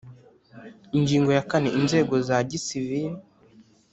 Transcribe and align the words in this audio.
Ingingo 0.97 1.29
ya 1.37 1.43
kane 1.49 1.69
Inzego 1.79 2.15
za 2.27 2.37
Gisivili 2.49 3.15